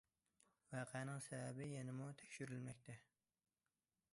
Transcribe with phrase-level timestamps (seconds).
[0.75, 2.97] ۋەقەنىڭ سەۋەبى يەنىمۇ تەكشۈرۈلمەكتە.